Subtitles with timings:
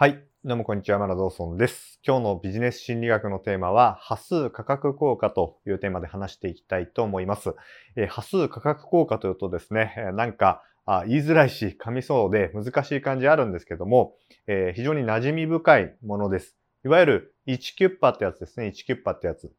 [0.00, 0.24] はい。
[0.46, 0.98] どうもこんにちは。
[0.98, 2.00] マラドーソンです。
[2.02, 7.54] 今日のビジネス心理学のテーマは、波数価格効果というテーマで話していきたいと思います。
[7.96, 14.14] えー、波数価格効果というとですね、なんかあ言いづらいし、噛みそうで難しい感じあるんですけども、
[14.46, 16.56] えー、非常に馴染み深いものです。
[16.82, 18.68] いわゆる1キュッパってやつですね。
[18.68, 19.52] 1キュッパってやつ。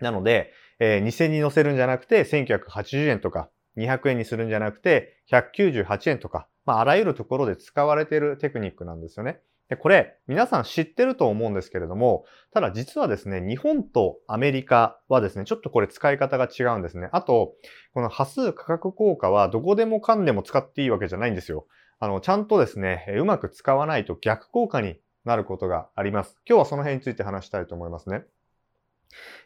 [0.00, 9.42] なので、えー、2000に乗せるんじゃなくて1980円とか、200円にするんじゃなくて198円とか、まあ、あらゆるところで使われているテクニックなんですよね。
[9.68, 17.10] で、これ、皆さん知ってると思うんですけれども、ただ実はですね、日本とアメリカはですね、ちょっとこれ使い方が違うんですね。
[17.12, 17.54] あと、
[17.92, 21.66] この波数価格効果はどこでもかんでも使っていいわけじゃないんですよ。
[22.00, 26.40] あの、ちゃんとですね、うまく使わないと逆効果になることがあります。
[26.48, 28.24] 今日はその辺について話したいと思いますね。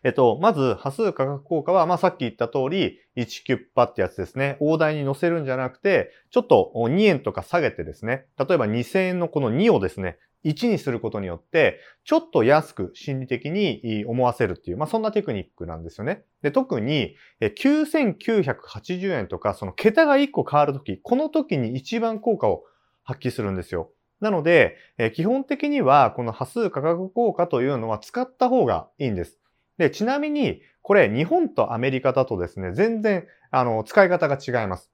[0.04, 4.56] えっと、まず、波数価格効果は、まあ、さっき言った通り、1キュッパってやつですね。
[4.60, 8.26] 大台に乗せるんじゃなくて、ちょっと2円とか下げてですね。
[8.38, 16.24] 例えば2000円のこの2をですね、1にすることによって、ちょっと安く心理的に思わせるっていう、まあ、そんなテクニックなんですよね。
[16.42, 22.64] で、特に、9980円とか、その桁が1個変わるとき、この時に一番効果を
[23.04, 23.92] 発揮するんですよ。
[24.20, 24.76] なので、
[25.14, 29.41] 基本的には、この波数価格効果というのは使った方がいいんです。
[29.82, 34.92] で、ちなみに、これ日本とアメリカだとですね、全然、あの、使い方が違います。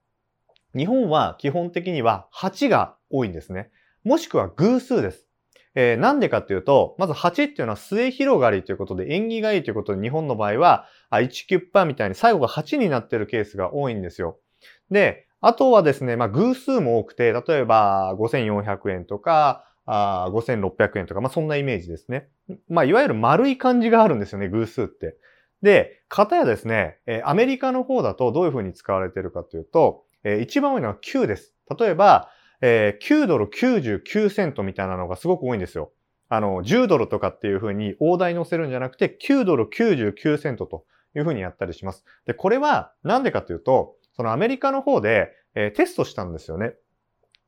[0.75, 3.69] 日本は基本的には8が多いんですね。
[4.03, 5.27] もしくは偶数です。
[5.75, 14.39] えー、なんでかっていうと、まず8っていうのは末広がりということで縁起がいいということで日本の場合は1キュッパみたいに最後が8になってるケースが多いんですよ。
[14.89, 22.29] で、あとはですね、まあ偶数も多くて、例えば5400円とか、あ5600円とか、まあそんなイメージですね。
[22.67, 25.17] まあいわゆる丸い感じがあるんですよね、偶数って。
[25.63, 31.55] で、型やですね、えアメリカの方だとどういう風に使われているかというと、え一番多いのは9です。
[31.77, 32.29] 例えば、
[32.61, 35.91] え9ドル99セントみたいなのがすごく多いんですよ。
[36.29, 42.05] あの、10ドルとかっていう風に大台乗せるんじゃなくて、9ドル99セントという風にやったりします。
[42.25, 46.73] で、これはなんでかというと、そのアメリカの方で、えテストしたんですよね。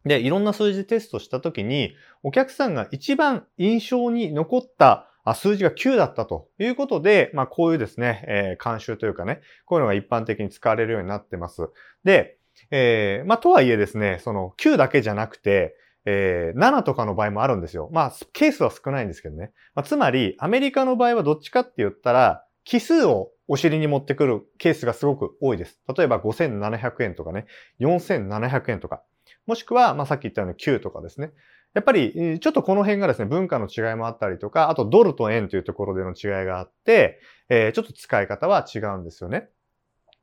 [0.05, 11.69] で、いろんな数字テストしたときに、お客さんが一番印象に残った数字が9だったということで、まあこういうですね、えー、監修というかね、こういうのが一般的に使われるようになってます。
[12.03, 12.37] で、
[12.71, 15.75] えー、まあとはいえですね、その9だけじゃなくて、
[16.05, 17.89] えー、7とかの場合もあるんですよ。
[17.91, 19.51] まあ、ケースは少ないんですけどね。
[19.75, 25.79] まあ、つまり、アメリカの場合はどっちかって言ったら、奇数をお尻に持ってくるケースがすごく多いです。
[25.95, 27.45] 例えば5700円とかね、
[27.79, 29.01] 4700円とか。
[29.45, 31.31] もしくは、まあ、さっき言ったように9とかですね。
[31.73, 37.19] やっぱり、ちょっとこの辺がですね、文化の違いもあったりとか、あとドルと円というところでの違いがあって、
[37.49, 39.49] えー、ちょっと使い方は違うんですよね。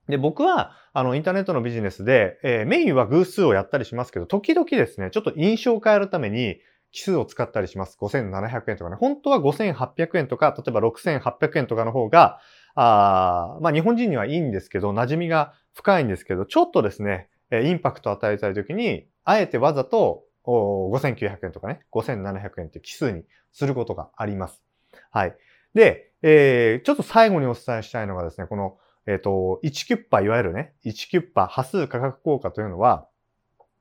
[0.09, 6.61] で、僕は、あの、インターネットのビジネスで、えー、メインは偶数をやったりしますけど、時々ですね、ちょっと印象を変えるために、
[6.91, 7.97] 奇数を使ったりします。
[8.01, 8.97] 5700円とかね。
[8.97, 12.41] 本当は5800円とか、例えば6800円とかの方が、
[12.75, 24.63] あまあ日本人にはいいんですけど、馴染みが深いんですけど、ちょっとですね、インパクトを与えたいときに、あえてわざと5900円とかね、5700円って奇数にすることがあります。
[25.11, 25.37] はい。
[25.75, 33.09] で、えー、ちょっと最後にお伝えしたいのがですね、この、えっ、ー、と、1キュッパ、いわゆるね、1キュッパ、波数価格効果というのは、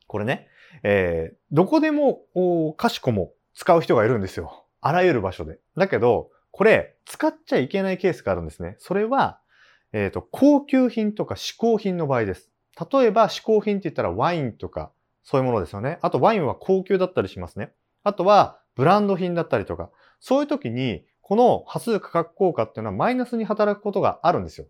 [0.07, 0.47] これね、
[0.83, 4.65] えー、どこでも、おかしこも使う人がいるんですよ。
[4.81, 5.59] あらゆる場所で。
[5.75, 8.75] だけど、これ、使っちゃいけないケースがあるんですね。
[8.79, 9.39] それは、
[9.93, 12.51] えっ、ー、と、高級品とか嗜好品の場合です。
[12.91, 14.91] 例えば、嗜好品って言ったらワインとか、
[15.23, 15.99] そういうものですよね。
[16.01, 17.71] あと、ワインは高級だったりしますね。
[18.03, 19.89] あとは、ブランド品だったりとか、
[20.19, 24.67] そういう時に、この波数価格効果っていうのはマイナスに働くことがあるんですよ。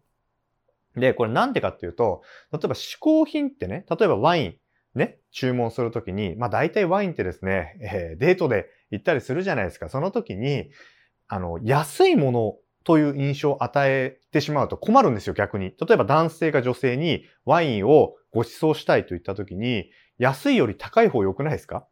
[0.95, 4.55] で、これなんでかっていうと、例えば嗜好品ってね、例えばワイン、
[4.97, 9.89] ね、注文するときに、まあ大体ワインってですね、えー、デートで行ったりするじゃないですか。
[9.89, 10.69] その時に、
[11.27, 15.73] あの、安いものという印象を与えてしまうと困るんですよ、逆に。
[15.79, 21.87] 例えば男性が女性にワインをご馳走したいと言った時に、安いより高い方良くないですか？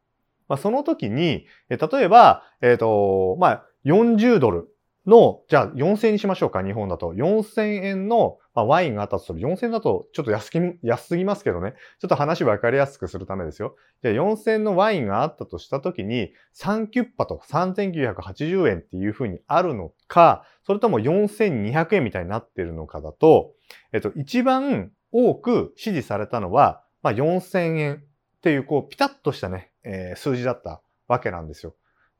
[0.47, 4.67] まあ、その時に、例えば、えっ、ー、と、まあ、40ドル
[5.07, 7.13] の、じゃあ4000円にしましょうか、日本だと。
[7.13, 9.39] 4000円の、まあ、ワインがあったとする。
[9.39, 11.73] 4000円だとちょっと安き安すぎますけどね。
[11.99, 13.75] ちょっと話分かりやすくするためですよ。
[14.01, 23.53] じゃあ4000円のワインがあったとしたときに、3キュッパと3980円っていうふうにあるのか、それとも4200円みたいになってるのかだと、
[23.93, 28.03] えっと、一番多く支持されたのは、まあ、4000円
[28.37, 31.75] っていう、こう、ピタッとしたね、えー、数字だったわけなんですよ。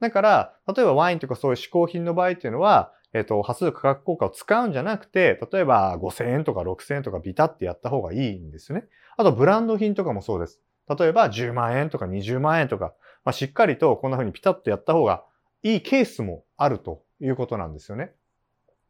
[0.06, 8.86] だから、例えばワインとかそういう嗜好品の場合っていうのは、えっ、と、波数価格効果を使うんじゃなくて、例えば5000円とか6000円とかビタってやった方がいいんですよね。
[9.18, 10.60] あと、ブランド品とかもそうです。
[10.88, 12.94] 例えば10万円とか20万円とか、
[13.24, 15.24] まあ、しっかりとこんな風にピタッとやった方が
[15.64, 18.12] いいケースもあるということなんですよね。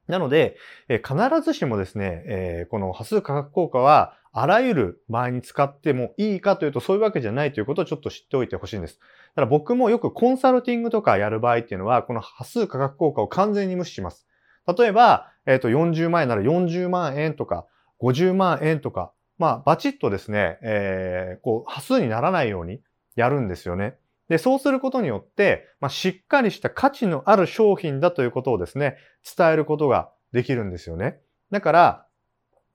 [0.07, 0.57] なので、
[0.88, 9.00] 必ずしもですね、この波数価格効果はあらゆる場合に使ってもいいかというとそういうわけじゃないということをちょっと知っておいてほしいんです。
[9.00, 14.28] だから僕もよくコンサルティングとかやる場合っていうのは、この波数価格効果を完全に無視します。
[14.78, 17.66] 例えば、えっ、ー、と、40万円なら40万円とか、
[18.02, 22.81] 50万円とか、まあ、バチッとですね、えー、こう、波数にならないように
[23.16, 23.96] やるんですよね。
[24.30, 28.98] で、そうすることによって、まあ、しっかりした価値のある商品だということをですね、
[29.38, 31.19] 伝えることができるんですよね。
[31.51, 32.07] だから、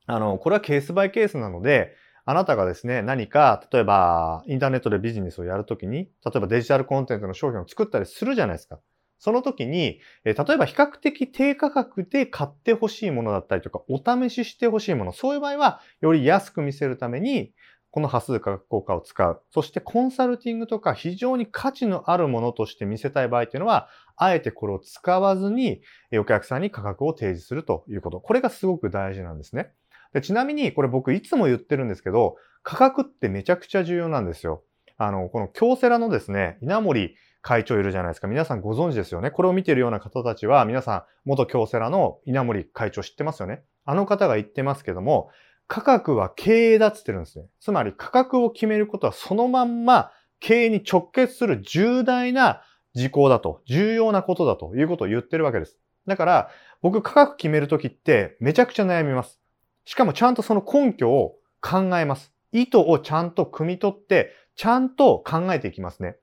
[0.06, 1.94] あの、これはケースバイケースなので、
[2.24, 8.78] あなたがですね、何か、例えば、インターネットでビジネスをやるときに、例えばデジタルコンテンツの商品を作ったりするじゃないですか。
[9.18, 17.52] その時に、え例えば比較的低価格で買ってほしいものだったりとか、お試ししてほしいもの、そういう場合は、より安く見せるために、
[17.90, 19.42] この波数価格効果を使う。
[19.50, 25.82] そしてコンサルティングとか非常に価値のあるものとして見せたい場合っていうのは、あえてこれを使わずに
[26.18, 28.20] お客さんに価格を提示するということ。
[28.20, 29.72] これがすごく大事なんですね。
[30.12, 34.62] でちなみにこれ僕いつも言ってるんですけど、価格ってめちゃくちゃ重要なんですよ。
[34.96, 38.28] あの、この京セラのですね、稲森会長いるじゃないですか。
[38.28, 39.30] 皆さんご存知ですよね。
[39.30, 43.62] これを見てるような方たちは、皆さん元京セラの稲森会長知ってますよね。
[43.86, 45.30] あの方が言ってますけども、
[45.70, 47.46] 価格は経営だっつってるんですね。
[47.60, 52.62] つまり価格を決めることはそのまんま経営に直結する重大な
[52.94, 55.78] 事項だと、重要なことだということを言ってるわけです。
[56.08, 56.50] だから、
[56.82, 59.40] 僕価格決めるときってめちゃくちゃ悩みます。
[59.84, 62.34] しかもちゃんとその根拠を考えます。
[62.50, 66.16] 意図をちゃんと汲み取って、ちゃんと考えていきますね。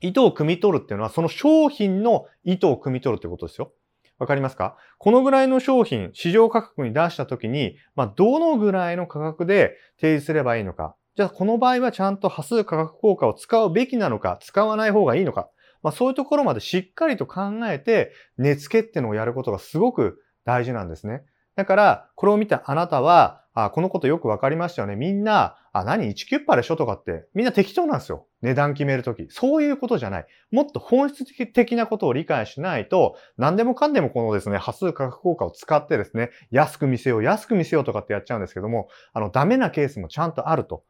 [0.00, 3.72] 意図を汲み取るっていうのは、その商品の意図を汲み取るってことですよ。
[4.20, 4.76] わかりますか？
[4.98, 10.94] このぐらいの商品、市場価格に出したときに、まあ、どのぐらいの価格で提示すればいいのか。
[11.16, 15.48] じゃあ、この場合はちゃんと波数価格効果を使うべきなのか、使わない方がいいのか。
[15.82, 21.24] まあ、そういうところまでしっかりと考えて、値付けってのをやることがすごく大事なんですね。
[21.56, 24.96] だから、これを見たあなたは、あ、このことよくわかりましたよね。
[24.96, 28.26] みんな、あ、何 ?1 キュッパでしょとかって、みんな適当なんですよ。
[28.42, 29.26] 値段決めるとき。
[29.30, 30.26] そういうことじゃない。
[30.50, 40.82] もっと本質的なことを理解しないと、何でもかんでもこのですね、波数価格効果を使ってですね、安く見せよう、安く見せようとかってやっちゃうんですけども、あの、ダメなケースもちゃんとあると。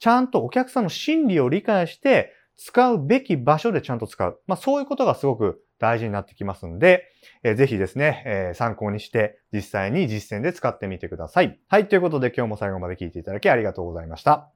[0.00, 4.40] ちゃんとお客さんの心理を理解して、使うべき場所でちゃんと使う。
[4.46, 7.04] まあそういうことがすごく大事になってきますんで、
[7.42, 11.60] えー、ぜひですね、えー、参考にして実際に実践で使ってみてください。
[11.68, 14.53] はい、ということで今日も最後まで聞いていただきありがとうございました。